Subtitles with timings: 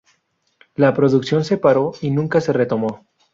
[0.73, 3.05] La producción se paró y nunca se retomó.